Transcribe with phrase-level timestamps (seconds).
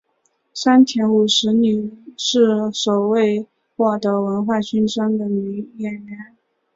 [0.51, 3.45] 山田五十铃是首位
[3.77, 6.35] 获得文化勋章的女演员。